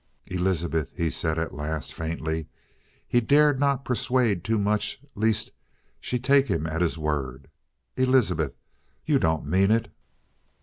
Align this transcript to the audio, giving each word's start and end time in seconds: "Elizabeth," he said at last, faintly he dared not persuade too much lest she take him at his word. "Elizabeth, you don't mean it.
"Elizabeth," 0.25 0.91
he 0.97 1.11
said 1.11 1.37
at 1.37 1.53
last, 1.53 1.93
faintly 1.93 2.47
he 3.07 3.21
dared 3.21 3.59
not 3.59 3.85
persuade 3.85 4.43
too 4.43 4.57
much 4.57 4.99
lest 5.13 5.51
she 5.99 6.17
take 6.17 6.47
him 6.47 6.65
at 6.65 6.81
his 6.81 6.97
word. 6.97 7.47
"Elizabeth, 7.95 8.55
you 9.05 9.19
don't 9.19 9.45
mean 9.45 9.69
it. 9.69 9.91